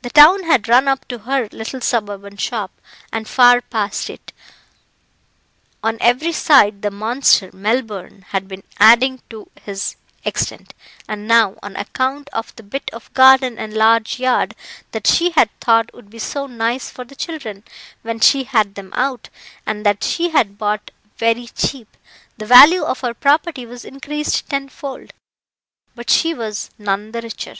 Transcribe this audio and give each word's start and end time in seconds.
The 0.00 0.08
town 0.08 0.44
had 0.44 0.68
run 0.70 0.88
up 0.88 1.06
to 1.08 1.18
her 1.18 1.46
little 1.52 1.82
suburban 1.82 2.38
shop, 2.38 2.70
and 3.12 3.28
far 3.28 3.60
past 3.60 4.08
it; 4.08 4.32
on 5.84 5.98
every 6.00 6.32
side 6.32 6.80
the 6.80 6.90
monster, 6.90 7.50
Melbourne, 7.52 8.24
had 8.30 8.48
been 8.48 8.62
adding 8.78 9.20
to 9.28 9.50
his 9.62 9.96
extent, 10.24 10.72
and 11.06 11.28
now, 11.28 11.58
on 11.62 11.76
account 11.76 12.30
of 12.32 12.56
the 12.56 12.62
bit 12.62 12.88
of 12.94 13.12
garden 13.12 13.58
and 13.58 13.74
large 13.74 14.18
yard, 14.18 14.54
that 14.92 15.06
she 15.06 15.32
had 15.32 15.50
thought 15.60 15.92
would 15.92 16.08
be 16.08 16.18
so 16.18 16.46
nice 16.46 16.88
for 16.88 17.04
the 17.04 17.14
children, 17.14 17.62
when 18.00 18.18
she 18.18 18.44
had 18.44 18.76
them 18.76 18.90
out, 18.96 19.28
and 19.66 19.84
that 19.84 20.02
she 20.02 20.30
had 20.30 20.56
bought 20.56 20.90
very 21.18 21.48
cheap, 21.48 21.98
the 22.38 22.46
value 22.46 22.82
of 22.84 23.00
her 23.00 23.12
property 23.12 23.66
was 23.66 23.84
increased 23.84 24.48
tenfold 24.48 25.12
but 25.94 26.08
she 26.08 26.32
was 26.32 26.70
none 26.78 27.12
the 27.12 27.20
richer. 27.20 27.56